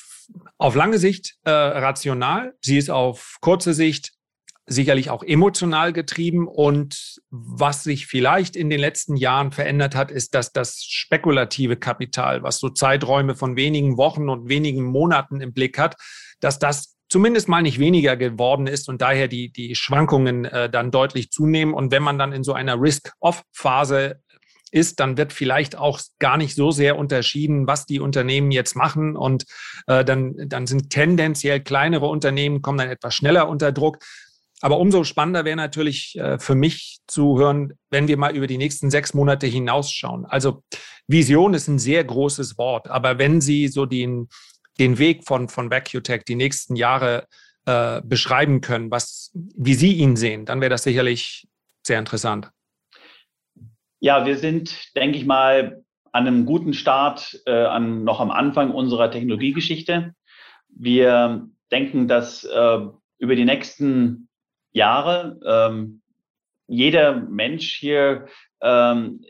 [0.59, 4.13] auf lange Sicht äh, rational, sie ist auf kurze Sicht
[4.67, 6.47] sicherlich auch emotional getrieben.
[6.47, 12.43] Und was sich vielleicht in den letzten Jahren verändert hat, ist, dass das spekulative Kapital,
[12.43, 15.97] was so Zeiträume von wenigen Wochen und wenigen Monaten im Blick hat,
[16.43, 20.91] dass das zumindest mal nicht weniger geworden ist und daher die, die Schwankungen äh, dann
[20.91, 21.73] deutlich zunehmen.
[21.73, 24.21] Und wenn man dann in so einer Risk-Off-Phase
[24.71, 29.17] ist, dann wird vielleicht auch gar nicht so sehr unterschieden, was die Unternehmen jetzt machen.
[29.17, 29.45] Und
[29.87, 33.99] äh, dann, dann sind tendenziell kleinere Unternehmen, kommen dann etwas schneller unter Druck.
[34.63, 38.59] Aber umso spannender wäre natürlich äh, für mich zu hören, wenn wir mal über die
[38.59, 40.25] nächsten sechs Monate hinausschauen.
[40.25, 40.63] Also
[41.09, 44.29] Vision ist ein sehr großes Wort, aber wenn Sie so den,
[44.83, 47.29] den Weg von, von VacuTech die nächsten Jahre
[47.67, 51.47] äh, beschreiben können, was, wie Sie ihn sehen, dann wäre das sicherlich
[51.87, 52.51] sehr interessant.
[54.01, 58.73] Ja, wir sind, denke ich mal, an einem guten Start, äh, an, noch am Anfang
[58.73, 60.15] unserer Technologiegeschichte.
[60.69, 62.79] Wir denken, dass äh,
[63.19, 64.29] über die nächsten
[64.73, 66.03] Jahre ähm,
[66.67, 68.27] jeder Mensch hier
[68.61, 69.21] ähm,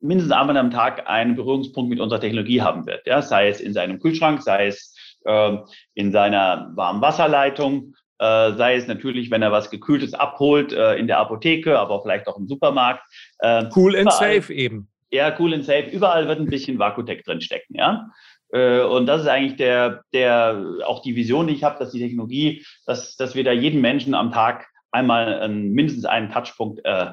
[0.00, 3.06] mindestens einmal am Tag einen Berührungspunkt mit unserer Technologie haben wird.
[3.06, 3.20] Ja?
[3.20, 4.93] Sei es in seinem Kühlschrank, sei es
[5.24, 5.58] äh,
[5.94, 11.18] in seiner Warmwasserleitung, äh, sei es natürlich, wenn er was Gekühltes abholt äh, in der
[11.18, 13.02] Apotheke, aber vielleicht auch im Supermarkt.
[13.40, 14.88] Äh, cool and safe eben.
[15.10, 15.90] Ja, cool and safe.
[15.90, 18.08] Überall wird ein bisschen Vakutec drinstecken, ja.
[18.52, 22.00] Äh, und das ist eigentlich der, der, auch die Vision, die ich habe, dass die
[22.00, 27.12] Technologie, dass, dass wir da jeden Menschen am Tag einmal äh, mindestens einen Touchpunkt äh,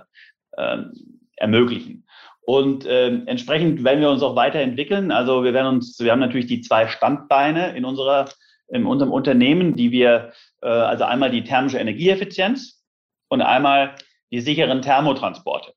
[0.52, 0.78] äh,
[1.36, 2.06] ermöglichen.
[2.44, 5.12] Und äh, entsprechend werden wir uns auch weiterentwickeln.
[5.12, 8.30] Also wir werden uns, wir haben natürlich die zwei Standbeine in unserer,
[8.68, 12.84] in unserem Unternehmen, die wir, äh, also einmal die thermische Energieeffizienz
[13.30, 13.96] und einmal
[14.32, 15.74] die sicheren Thermotransporte.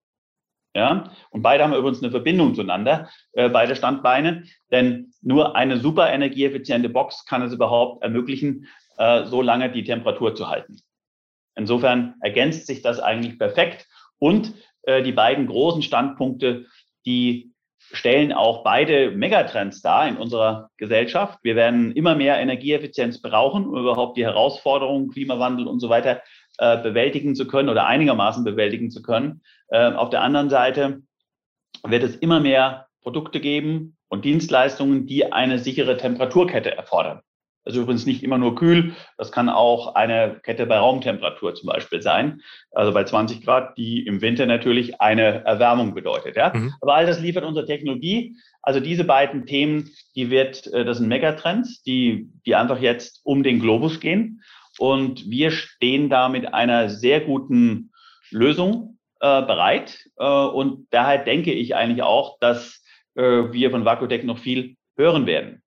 [0.77, 6.13] Ja, und beide haben übrigens eine Verbindung zueinander, äh, beide Standbeine, denn nur eine super
[6.13, 10.81] energieeffiziente Box kann es überhaupt ermöglichen, äh, so lange die Temperatur zu halten.
[11.55, 13.87] Insofern ergänzt sich das eigentlich perfekt
[14.19, 14.53] und
[14.87, 16.67] die beiden großen Standpunkte,
[17.07, 17.55] die
[17.93, 21.39] stellen auch beide Megatrends dar in unserer Gesellschaft.
[21.43, 26.23] Wir werden immer mehr Energieeffizienz brauchen, um überhaupt die Herausforderungen, Klimawandel und so weiter
[26.59, 29.43] äh, bewältigen zu können oder einigermaßen bewältigen zu können.
[29.69, 31.03] Äh, auf der anderen Seite
[31.83, 37.21] wird es immer mehr Produkte geben und Dienstleistungen, die eine sichere Temperaturkette erfordern.
[37.65, 41.69] Das ist übrigens nicht immer nur kühl, das kann auch eine Kette bei Raumtemperatur zum
[41.69, 46.37] Beispiel sein, also bei 20 Grad, die im Winter natürlich eine Erwärmung bedeutet.
[46.37, 46.53] Ja?
[46.55, 46.75] Mhm.
[46.81, 48.37] Aber all das liefert unsere Technologie.
[48.63, 53.43] Also diese beiden Themen, die wird, äh, das sind Megatrends, die, die einfach jetzt um
[53.43, 54.43] den Globus gehen.
[54.79, 57.93] Und wir stehen da mit einer sehr guten
[58.31, 60.07] Lösung äh, bereit.
[60.19, 62.83] Äh, und daher denke ich eigentlich auch, dass
[63.15, 65.63] äh, wir von Vakutec noch viel hören werden.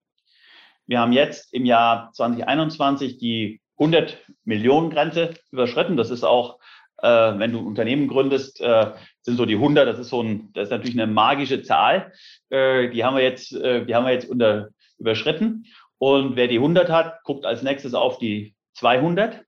[0.87, 5.97] Wir haben jetzt im Jahr 2021 die 100 Millionen Grenze überschritten.
[5.97, 6.59] Das ist auch,
[7.01, 9.87] äh, wenn du ein Unternehmen gründest, äh, sind so die 100.
[9.87, 12.13] Das ist so ein, das ist natürlich eine magische Zahl.
[12.49, 15.65] Äh, die haben wir jetzt, äh, die haben wir jetzt unter, überschritten.
[15.99, 19.43] Und wer die 100 hat, guckt als nächstes auf die 200.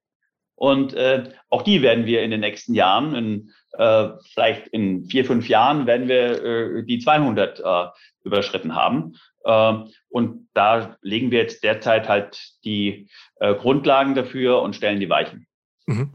[0.60, 5.24] Und äh, auch die werden wir in den nächsten Jahren, in, äh, vielleicht in vier,
[5.24, 7.88] fünf Jahren, werden wir äh, die 200 äh,
[8.26, 9.16] überschritten haben.
[9.46, 13.08] Ähm, und da legen wir jetzt derzeit halt die
[13.40, 15.48] äh, Grundlagen dafür und stellen die Weichen.
[15.86, 16.12] Mhm.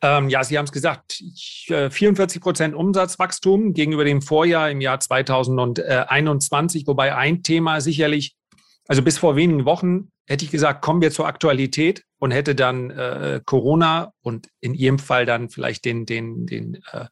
[0.00, 1.20] Ähm, ja, Sie haben es gesagt,
[1.66, 8.36] 44 äh, Prozent Umsatzwachstum gegenüber dem Vorjahr im Jahr 2021, wobei ein Thema sicherlich,
[8.86, 12.90] also bis vor wenigen Wochen hätte ich gesagt, kommen wir zur Aktualität und hätte dann
[12.90, 17.06] äh, Corona und in Ihrem Fall dann vielleicht den, den, den äh,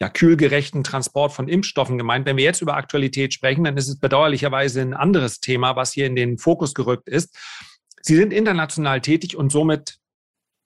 [0.00, 2.26] ja, kühlgerechten Transport von Impfstoffen gemeint.
[2.26, 6.06] Wenn wir jetzt über Aktualität sprechen, dann ist es bedauerlicherweise ein anderes Thema, was hier
[6.06, 7.36] in den Fokus gerückt ist.
[8.02, 9.98] Sie sind international tätig und somit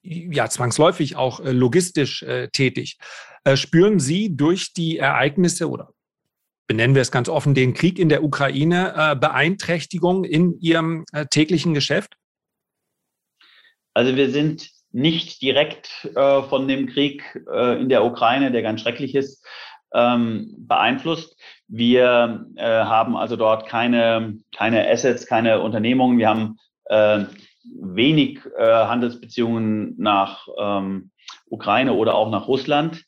[0.01, 2.97] ja zwangsläufig auch äh, logistisch äh, tätig.
[3.43, 5.93] Äh, spüren Sie durch die Ereignisse oder
[6.69, 11.25] benennen wir es ganz offen, den Krieg in der Ukraine äh, Beeinträchtigung in Ihrem äh,
[11.25, 12.15] täglichen Geschäft?
[13.95, 18.81] Also wir sind nicht direkt äh, von dem Krieg äh, in der Ukraine, der ganz
[18.81, 19.43] schrecklich ist,
[19.95, 21.35] ähm, beeinflusst.
[21.67, 26.19] Wir äh, haben also dort keine, keine Assets, keine Unternehmungen.
[26.19, 27.25] Wir haben äh,
[27.81, 31.11] wenig Handelsbeziehungen nach ähm,
[31.49, 33.03] Ukraine oder auch nach Russland.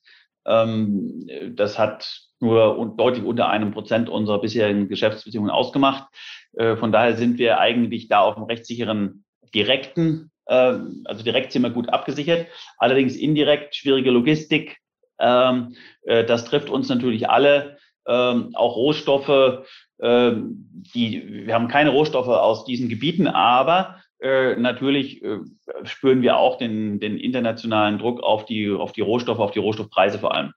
[0.45, 6.08] Ähm, das hat nur deutlich unter einem Prozent unserer bisherigen Geschäftsbeziehungen ausgemacht.
[6.54, 9.23] Äh, von daher sind wir eigentlich da auf einem rechtssicheren
[9.54, 12.47] direkten ähm, also direkt sind wir gut abgesichert.
[12.77, 14.77] Allerdings indirekt schwierige Logistik.
[15.19, 17.77] Ähm, äh, das trifft uns natürlich alle.
[18.08, 19.67] Ähm, auch Rohstoffe,
[20.04, 25.38] die, wir haben keine Rohstoffe aus diesen Gebieten, aber äh, natürlich äh,
[25.84, 30.17] spüren wir auch den, den internationalen Druck auf die, auf die Rohstoffe, auf die Rohstoffpreise
[30.17, 30.54] vor allem.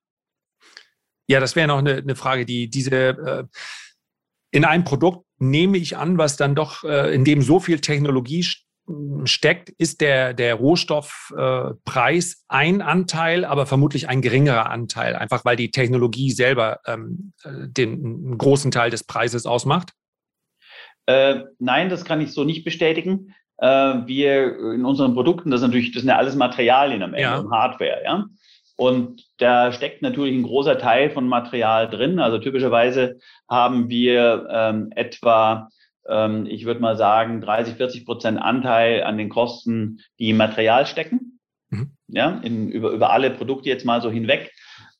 [1.27, 3.49] Ja, das wäre noch eine, eine Frage, die diese
[4.51, 8.45] in einem Produkt nehme ich an, was dann doch, in dem so viel Technologie
[9.25, 15.57] steckt, ist der, der Rohstoffpreis äh, ein Anteil, aber vermutlich ein geringerer Anteil, einfach weil
[15.57, 19.93] die Technologie selber ähm, äh, den großen Teil des Preises ausmacht?
[21.07, 23.35] Äh, nein, das kann ich so nicht bestätigen.
[23.59, 27.39] Äh, wir in unseren Produkten, das, natürlich, das sind ja alles Materialien am Ende ja.
[27.39, 28.27] und Hardware, ja.
[28.77, 32.19] Und da steckt natürlich ein großer Teil von Material drin.
[32.19, 35.69] Also typischerweise haben wir ähm, etwa
[36.09, 40.87] ähm, ich würde mal sagen, 30, 40 Prozent Anteil an den Kosten, die im Material
[40.87, 41.41] stecken.
[41.71, 41.93] Mhm.
[42.09, 44.53] Ja, in, über, über alle Produkte jetzt mal so hinweg.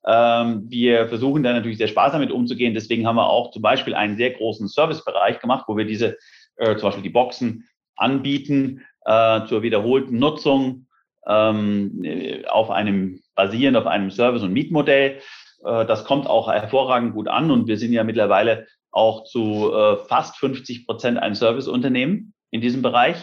[0.07, 2.75] Ähm, wir versuchen da natürlich sehr sparsam damit umzugehen.
[2.75, 6.17] Deswegen haben wir auch zum Beispiel einen sehr großen Servicebereich gemacht, wo wir diese,
[6.57, 10.87] äh, zum Beispiel die Boxen anbieten äh, zur wiederholten Nutzung
[11.27, 15.21] ähm, auf einem basierend auf einem Service- und Mietmodell.
[15.65, 19.97] Äh, das kommt auch hervorragend gut an und wir sind ja mittlerweile auch zu äh,
[20.09, 23.17] fast 50 Prozent ein Serviceunternehmen in diesem Bereich.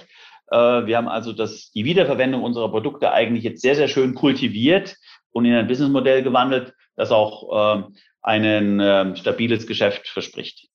[0.52, 4.98] Äh, wir haben also das, die Wiederverwendung unserer Produkte eigentlich jetzt sehr, sehr schön kultiviert
[5.32, 7.88] und in ein Businessmodell gewandelt, das auch
[8.22, 10.68] ein äh, stabiles Geschäft verspricht.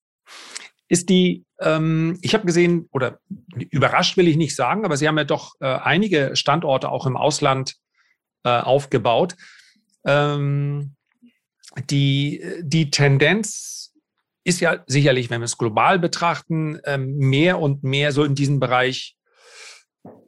[0.89, 3.19] Ist die, ähm, ich habe gesehen, oder
[3.71, 7.17] überrascht will ich nicht sagen, aber Sie haben ja doch äh, einige Standorte auch im
[7.17, 7.75] Ausland
[8.47, 9.35] äh, aufgebaut.
[10.07, 10.95] Ähm,
[11.91, 13.93] die, die Tendenz
[14.45, 18.61] ist ja sicherlich, wenn wir es global betrachten, ähm, mehr und mehr so in diesem
[18.61, 19.17] Bereich,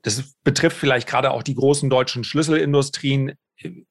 [0.03, 3.35] das betrifft vielleicht gerade auch die großen deutschen Schlüsselindustrien,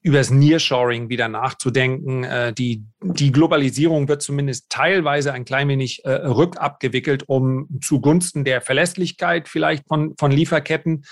[0.01, 2.25] übers Nearshoring wieder nachzudenken.
[2.25, 8.59] Äh, die, die Globalisierung wird zumindest teilweise ein klein wenig äh, rückabgewickelt, um zugunsten der
[8.61, 11.05] Verlässlichkeit vielleicht von, von Lieferketten.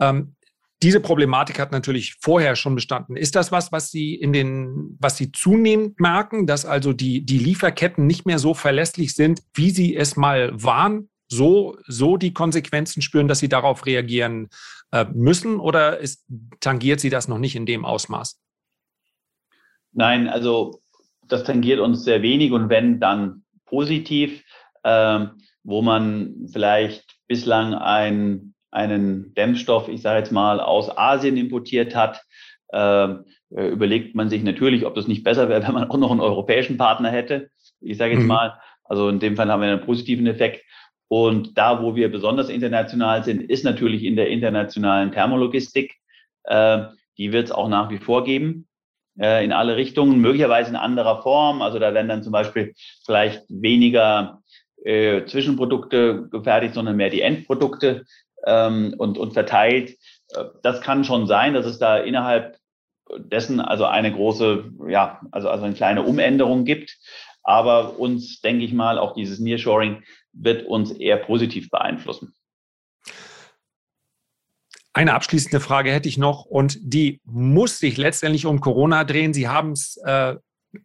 [0.00, 0.36] Ähm,
[0.82, 3.16] diese Problematik hat natürlich vorher schon bestanden.
[3.16, 7.38] Ist das was, was Sie in den, was Sie zunehmend merken, dass also die, die
[7.38, 11.08] Lieferketten nicht mehr so verlässlich sind, wie sie es mal waren?
[11.28, 14.48] So, so die Konsequenzen spüren, dass Sie darauf reagieren
[14.90, 16.26] äh, müssen oder ist,
[16.60, 18.38] tangiert Sie das noch nicht in dem Ausmaß?
[19.92, 20.80] Nein, also
[21.28, 24.42] das tangiert uns sehr wenig und wenn, dann positiv,
[24.82, 25.26] äh,
[25.62, 32.22] wo man vielleicht bislang ein einen Dämmstoff, ich sage jetzt mal, aus Asien importiert hat,
[32.72, 36.10] ähm, äh, überlegt man sich natürlich, ob das nicht besser wäre, wenn man auch noch
[36.10, 37.50] einen europäischen Partner hätte.
[37.80, 38.28] Ich sage jetzt mhm.
[38.28, 40.64] mal, also in dem Fall haben wir einen positiven Effekt.
[41.08, 45.94] Und da, wo wir besonders international sind, ist natürlich in der internationalen Thermologistik.
[46.44, 46.84] Äh,
[47.18, 48.66] die wird es auch nach wie vor geben
[49.20, 51.60] äh, in alle Richtungen, möglicherweise in anderer Form.
[51.60, 52.72] Also da werden dann zum Beispiel
[53.04, 54.40] vielleicht weniger
[54.84, 58.04] äh, Zwischenprodukte gefertigt, sondern mehr die Endprodukte
[58.46, 59.96] ähm, und, und verteilt.
[60.30, 62.58] Äh, das kann schon sein, dass es da innerhalb
[63.18, 66.98] dessen also eine große, ja, also, also eine kleine Umänderung gibt.
[67.42, 70.02] Aber uns, denke ich mal, auch dieses Nearshoring
[70.32, 72.34] wird uns eher positiv beeinflussen.
[74.94, 79.32] Eine abschließende Frage hätte ich noch und die muss sich letztendlich um Corona drehen.
[79.32, 80.36] Sie haben es äh,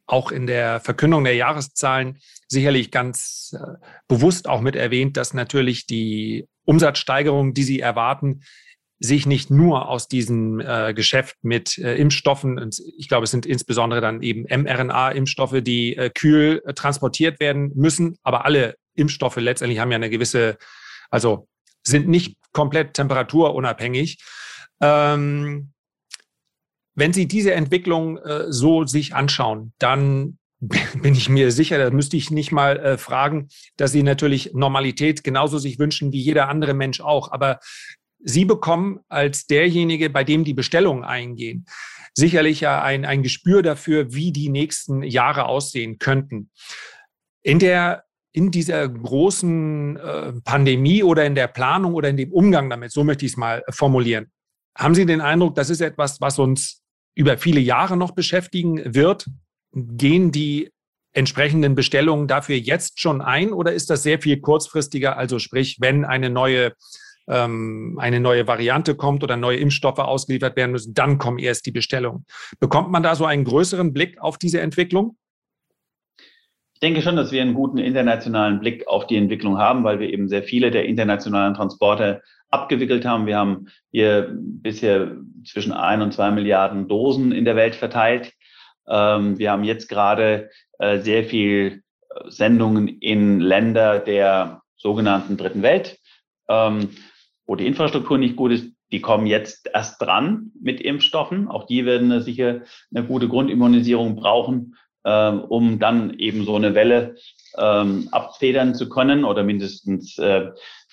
[0.06, 5.86] auch in der Verkündung der Jahreszahlen sicherlich ganz äh, bewusst auch mit erwähnt, dass natürlich
[5.86, 8.42] die Umsatzsteigerung, die Sie erwarten,
[9.00, 13.46] sich nicht nur aus diesem äh, Geschäft mit äh, Impfstoffen, und ich glaube, es sind
[13.46, 19.80] insbesondere dann eben mRNA-Impfstoffe, die äh, kühl äh, transportiert werden müssen, aber alle Impfstoffe letztendlich
[19.80, 20.58] haben ja eine gewisse,
[21.12, 21.48] also
[21.84, 24.18] sind nicht komplett temperaturunabhängig.
[24.82, 25.74] Ähm,
[26.98, 32.18] wenn Sie diese Entwicklung äh, so sich anschauen, dann bin ich mir sicher, da müsste
[32.18, 36.74] ich nicht mal äh, fragen, dass Sie natürlich Normalität genauso sich wünschen wie jeder andere
[36.74, 37.32] Mensch auch.
[37.32, 37.60] Aber
[38.20, 41.68] Sie bekommen als derjenige, bei dem die Bestellungen eingehen,
[42.16, 46.50] sicherlich ja ein, ein Gespür dafür, wie die nächsten Jahre aussehen könnten.
[47.44, 52.70] In der in dieser großen äh, Pandemie oder in der Planung oder in dem Umgang
[52.70, 54.32] damit, so möchte ich es mal formulieren,
[54.76, 56.84] haben Sie den Eindruck, das ist etwas, was uns
[57.18, 59.28] über viele Jahre noch beschäftigen wird?
[59.74, 60.72] Gehen die
[61.14, 65.18] entsprechenden Bestellungen dafür jetzt schon ein oder ist das sehr viel kurzfristiger?
[65.18, 66.74] Also sprich, wenn eine neue
[67.28, 71.72] ähm, eine neue Variante kommt oder neue Impfstoffe ausgeliefert werden müssen, dann kommen erst die
[71.72, 72.26] Bestellungen.
[72.60, 75.18] Bekommt man da so einen größeren Blick auf diese Entwicklung?
[76.74, 80.10] Ich denke schon, dass wir einen guten internationalen Blick auf die Entwicklung haben, weil wir
[80.10, 83.26] eben sehr viele der internationalen Transporte abgewickelt haben.
[83.26, 88.34] Wir haben hier bisher zwischen ein und zwei Milliarden Dosen in der Welt verteilt.
[88.88, 95.62] Ähm, wir haben jetzt gerade äh, sehr viel äh, Sendungen in Länder der sogenannten Dritten
[95.62, 96.00] Welt,
[96.48, 96.90] ähm,
[97.46, 98.72] wo die Infrastruktur nicht gut ist.
[98.92, 101.50] Die kommen jetzt erst dran mit Impfstoffen.
[101.50, 102.62] Auch die werden sicher
[102.96, 107.16] eine gute Grundimmunisierung brauchen, ähm, um dann eben so eine Welle
[107.58, 110.52] ähm, abfedern zu können oder mindestens äh,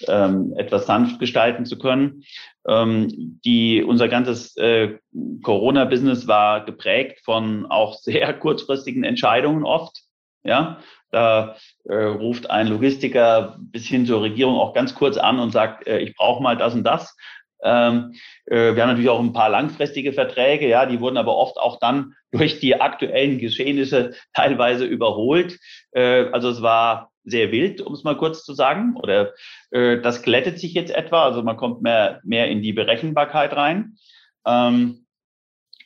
[0.08, 2.24] ähm, etwas sanft gestalten zu können.
[2.66, 4.98] Ähm, die, unser ganzes äh,
[5.42, 10.02] Corona-Business war geprägt von auch sehr kurzfristigen Entscheidungen oft.
[10.46, 15.52] Ja, da äh, ruft ein Logistiker bis hin zur Regierung auch ganz kurz an und
[15.52, 17.16] sagt, äh, ich brauche mal das und das.
[17.64, 18.14] Ähm,
[18.46, 21.78] äh, wir haben natürlich auch ein paar langfristige Verträge, ja, die wurden aber oft auch
[21.78, 25.58] dann durch die aktuellen Geschehnisse teilweise überholt.
[25.92, 28.96] Äh, also es war sehr wild, um es mal kurz zu sagen.
[28.96, 29.32] Oder
[29.70, 33.96] äh, das glättet sich jetzt etwa, also man kommt mehr, mehr in die Berechenbarkeit rein.
[34.46, 35.06] Ähm,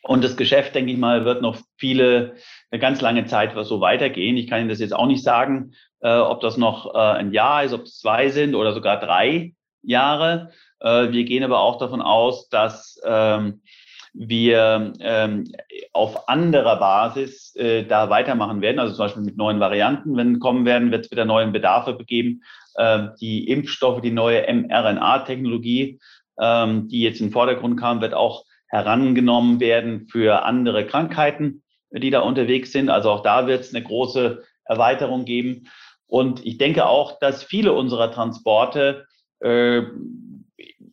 [0.03, 2.37] und das Geschäft, denke ich mal, wird noch viele,
[2.71, 4.37] eine ganz lange Zeit so weitergehen.
[4.37, 7.65] Ich kann Ihnen das jetzt auch nicht sagen, äh, ob das noch äh, ein Jahr
[7.65, 10.53] ist, ob es zwei sind oder sogar drei Jahre.
[10.81, 13.61] Äh, wir gehen aber auch davon aus, dass ähm,
[14.15, 15.53] wir ähm,
[15.93, 20.65] auf anderer Basis äh, da weitermachen werden, also zum Beispiel mit neuen Varianten, wenn kommen
[20.65, 22.43] werden, wird es wieder neue Bedarfe begeben.
[22.75, 26.01] Äh, die Impfstoffe, die neue mRNA-Technologie,
[26.41, 32.11] ähm, die jetzt in den Vordergrund kam, wird auch herangenommen werden für andere Krankheiten, die
[32.11, 32.91] da unterwegs sind.
[32.91, 35.69] Also auch da wird es eine große Erweiterung geben.
[36.07, 39.07] Und ich denke auch, dass viele unserer Transporte
[39.41, 39.83] äh,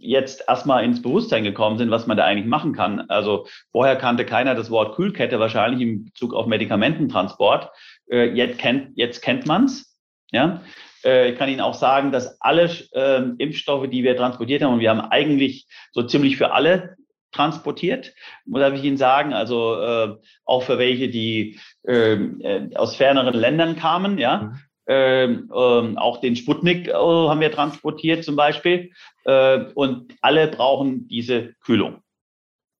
[0.06, 3.02] jetzt erstmal ins Bewusstsein gekommen sind, was man da eigentlich machen kann.
[3.10, 7.70] Also vorher kannte keiner das Wort Kühlkette wahrscheinlich im Bezug auf Medikamententransport.
[8.10, 9.98] Äh, jetzt kennt, jetzt kennt man's.
[10.32, 10.62] Ja?
[11.04, 14.80] Äh, ich kann Ihnen auch sagen, dass alle äh, Impfstoffe, die wir transportiert haben, und
[14.80, 16.96] wir haben eigentlich so ziemlich für alle
[17.32, 18.14] transportiert,
[18.46, 20.16] darf ich Ihnen sagen, also äh,
[20.46, 24.60] auch für welche, die ähm, äh, aus ferneren Ländern kamen, ja, mhm.
[24.88, 28.92] Ähm, ähm, auch den Sputnik äh, haben wir transportiert zum Beispiel.
[29.24, 32.02] Äh, und alle brauchen diese Kühlung.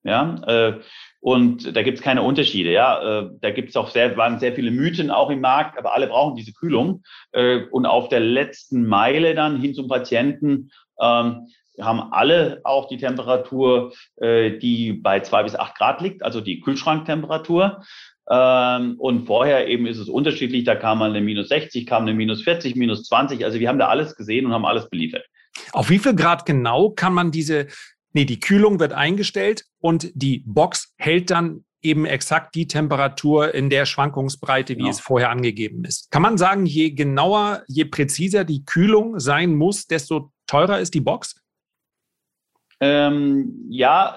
[0.04, 0.80] Ja, äh,
[1.20, 2.70] und da gibt es keine Unterschiede.
[2.70, 5.94] Ja, äh, da gibt es auch sehr, waren sehr viele Mythen auch im Markt, aber
[5.94, 7.02] alle brauchen diese Kühlung.
[7.32, 11.48] Äh, und auf der letzten Meile dann hin zum Patienten ähm,
[11.80, 16.60] haben alle auch die Temperatur, äh, die bei zwei bis acht Grad liegt, also die
[16.60, 17.82] Kühlschranktemperatur.
[18.28, 20.64] Ähm, und vorher eben ist es unterschiedlich.
[20.64, 23.44] Da kam mal eine minus 60, kam eine minus 40, minus 20.
[23.44, 25.24] Also wir haben da alles gesehen und haben alles beliefert.
[25.72, 27.66] Auf wie viel Grad genau kann man diese,
[28.12, 33.70] nee, die Kühlung wird eingestellt und die Box hält dann eben exakt die Temperatur in
[33.70, 34.90] der Schwankungsbreite, wie genau.
[34.90, 36.10] es vorher angegeben ist.
[36.10, 41.00] Kann man sagen, je genauer, je präziser die Kühlung sein muss, desto teurer ist die
[41.00, 41.40] Box?
[42.80, 44.16] Ähm, ja,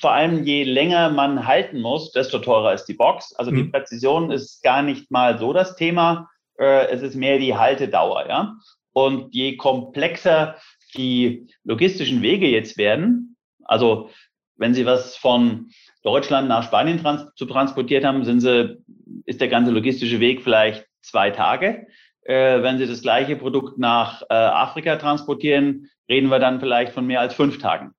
[0.00, 3.34] vor allem je länger man halten muss, desto teurer ist die Box.
[3.34, 3.56] Also mhm.
[3.56, 6.28] die Präzision ist gar nicht mal so das Thema.
[6.58, 8.56] Äh, es ist mehr die Haltedauer, ja.
[8.92, 10.56] Und je komplexer
[10.96, 14.10] die logistischen Wege jetzt werden, also
[14.56, 15.70] wenn Sie was von
[16.02, 18.76] Deutschland nach Spanien trans zu transportiert haben, sind Sie,
[19.24, 21.86] ist der ganze logistische Weg vielleicht zwei Tage.
[22.22, 27.06] Äh, wenn Sie das gleiche Produkt nach äh, Afrika transportieren, reden wir dann vielleicht von
[27.06, 27.94] mehr als fünf Tagen.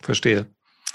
[0.00, 0.46] Verstehe.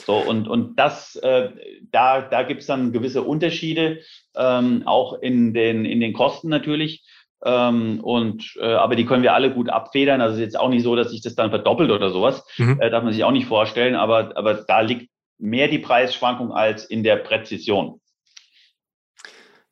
[0.06, 1.50] So, und, und das, äh,
[1.92, 4.00] da, da gibt es dann gewisse Unterschiede,
[4.36, 7.04] ähm, auch in den, in den Kosten natürlich.
[7.44, 10.22] Ähm, und, äh, aber die können wir alle gut abfedern.
[10.22, 12.44] Also es ist jetzt auch nicht so, dass sich das dann verdoppelt oder sowas.
[12.58, 12.80] Mhm.
[12.80, 13.96] Äh, darf man sich auch nicht vorstellen.
[13.96, 15.10] Aber, aber da liegt
[15.40, 18.00] mehr die Preisschwankung als in der Präzision.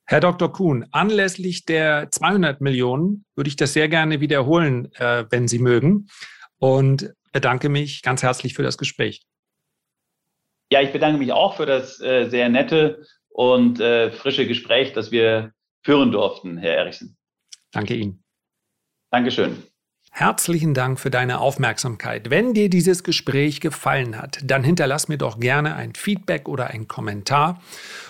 [0.06, 0.52] Herr Dr.
[0.52, 6.08] Kuhn, anlässlich der 200 Millionen würde ich das sehr gerne wiederholen, äh, wenn Sie mögen.
[6.58, 9.22] Und bedanke mich ganz herzlich für das Gespräch.
[10.72, 15.12] Ja, ich bedanke mich auch für das äh, sehr nette und äh, frische Gespräch, das
[15.12, 15.52] wir
[15.82, 17.18] führen durften, Herr Erichsen.
[17.72, 18.24] Danke Ihnen.
[19.12, 19.64] Dankeschön.
[20.12, 22.30] Herzlichen Dank für deine Aufmerksamkeit.
[22.30, 26.88] Wenn dir dieses Gespräch gefallen hat, dann hinterlass mir doch gerne ein Feedback oder einen
[26.88, 27.62] Kommentar.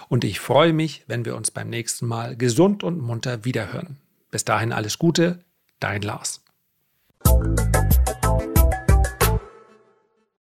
[0.08, 3.98] Und ich freue mich, wenn wir uns beim nächsten Mal gesund und munter wiederhören.
[4.32, 5.40] Bis dahin alles Gute,
[5.80, 6.44] dein Lars.